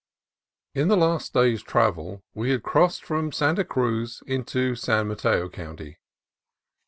[0.73, 5.99] IN the last day's travel we had crossed from Santa Cruz into San Mateo County.